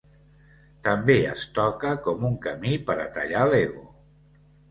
També 0.87 1.15
es 1.33 1.43
toca 1.57 1.91
com 2.07 2.25
un 2.31 2.39
camí 2.47 2.73
per 2.87 2.97
a 3.03 3.07
tallar 3.19 3.43
l'ego. 3.53 3.85